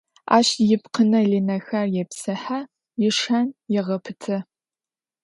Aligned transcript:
Ащ 0.37 0.47
ипкъынэ-лынэхэр 0.73 1.87
епсыхьэ, 2.01 2.59
ишэн 3.07 3.47
егъэпытэ. 3.79 4.37